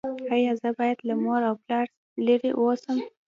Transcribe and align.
ایا 0.33 0.51
زه 0.61 0.69
باید 0.77 0.99
له 1.07 1.13
مور 1.23 1.41
او 1.49 1.55
پلار 1.63 1.87
لرې 2.25 2.51
اوسم؟ 2.59 2.97